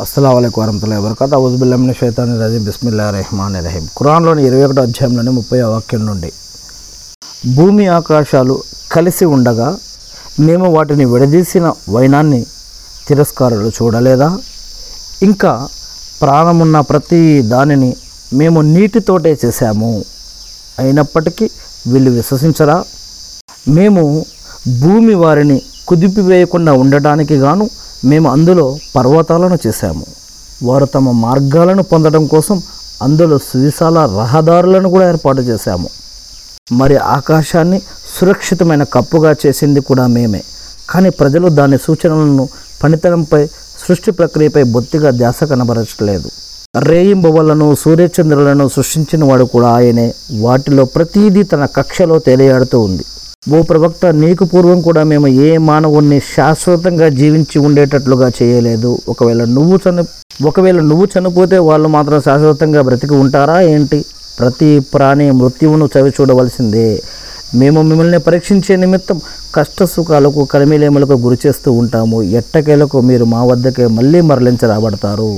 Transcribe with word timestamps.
అస్సలం 0.00 0.36
అయికు 0.36 0.60
వరహతుల్లా 0.60 0.98
వరకత 0.98 1.34
అవుజుబుల్లామిన 1.34 1.92
షైతాని 1.92 2.40
రజీం 2.40 2.64
బిస్మిల్లా 2.64 3.10
రెహమాన్ 3.10 3.56
రహీం 3.64 3.88
ఖురాన్లోని 3.98 4.46
ఇరవై 4.46 4.62
ఒకటో 4.62 4.82
అధ్యాయంలోని 4.82 5.30
ముప్పై 5.30 5.60
వాక్యం 5.60 6.06
నుండి. 6.06 6.32
భూమి 7.54 7.86
ఆకాశాలు 7.86 8.62
కలిసి 8.92 9.24
ఉండగా 9.24 9.76
మేము 10.40 10.70
వాటిని 10.72 11.04
విడదీసిన 11.04 11.72
వైనాన్ని 11.88 12.46
తిరస్కారులు 13.08 13.68
చూడలేదా? 13.68 14.38
ఇంకా 15.22 15.68
ప్రాణమున్న 16.20 16.80
ప్రతి 16.80 17.42
దానిని 17.42 17.96
మేము 18.32 18.60
నీటితోటే 18.60 19.38
చేశాము. 19.44 20.04
అయినప్పటికీ 20.78 21.50
వీళ్ళు 21.86 22.10
విశ్వసించరా? 22.10 22.84
మేము 23.68 24.24
భూమి 24.80 25.14
వారిని 25.14 25.62
కుదిపివేయకుండా 25.88 26.72
ఉండటానికి 26.72 27.34
గాను 27.34 27.70
మేము 28.04 28.30
అందులో 28.30 28.78
పర్వతాలను 28.96 29.58
చేశాము. 29.66 30.06
వారు 30.62 30.84
తమ 30.84 31.10
మార్గాలను 31.10 31.82
పొందడం 31.82 32.26
కోసం 32.26 32.62
అందులో 33.02 33.38
సువిశాల 33.38 33.98
రహదారులను 33.98 34.90
కూడా 34.90 35.08
ఏర్పాటు 35.08 35.40
చేశాము. 35.40 35.88
మరి 36.72 36.96
ఆకాశాన్ని 36.96 37.82
సురక్షితమైన 38.20 38.82
కప్పుగా 38.82 39.34
చేసింది 39.46 39.80
కూడా 39.80 40.06
మేమే. 40.06 40.42
కానీ 40.90 41.10
ప్రజలు 41.10 41.48
దాని 41.48 41.78
సూచనలను 41.78 42.48
పనితనంపై 42.84 43.46
సృష్టి 43.88 44.10
ప్రక్రియపై 44.10 44.62
బొత్తిగా 44.62 45.10
ధ్యాస 45.10 45.44
కనబరచట్లేదు 45.44 46.30
రేయింబవలను 46.78 47.74
సూర్యచంద్రులను 47.74 48.68
సృష్టించిన 48.68 49.24
వాడు 49.24 49.44
కూడా 49.44 49.68
ఆయనే. 49.68 50.14
వాటిలో 50.40 50.84
ప్రతిదీ 50.84 51.42
తన 51.42 51.66
కక్షలో 51.66 52.18
తేలియాడుతూ 52.18 52.80
ఉంది. 52.80 53.04
ఓ 53.50 53.62
ప్రవక్త 53.62 54.06
నీకు 54.06 54.44
పూర్వం 54.44 54.80
కూడా 54.80 55.02
మేము 55.02 55.26
ఏ 55.26 55.58
మానవుణ్ణి 55.58 56.20
శాశ్వతంగా 56.20 57.08
జీవించి 57.08 57.58
ఉండేటట్లుగా 57.58 58.30
చేయలేదు. 58.42 58.98
ఒకవేళ 59.08 59.44
నువ్వు 59.44 59.76
చని 59.76 60.02
ఒకవేళ 60.46 60.80
నువ్వు 60.80 61.08
చనిపోతే 61.14 61.58
వాళ్ళు 61.58 61.88
మాత్రం 61.88 62.20
శాశ్వతంగా 62.20 62.82
బ్రతికి 62.82 63.14
ఉంటారా 63.14 63.60
ఏంటి? 63.60 64.04
ప్రతి 64.38 64.80
ప్రాణి 64.80 65.30
మృత్యువును 65.30 65.88
చవి 65.98 66.12
చూడవలసిందే. 66.20 67.02
మేము 67.54 67.82
మిమ్మల్ని 67.82 68.18
పరీక్షించే 68.18 68.76
నిమిత్తం 68.76 69.20
కష్ట 69.54 69.84
సుఖాలకు 69.84 70.44
కలిమిలేములకు 70.44 71.12
గురి 71.12 71.38
చేస్తూ 71.46 71.72
ఉంటాము. 71.72 72.22
ఎట్టకేలకు 72.22 73.00
మీరు 73.00 73.24
మా 73.24 73.44
వద్దకే 73.44 73.86
మళ్ళీ 73.86 74.20
మరలించరాబడతారు 74.20 75.32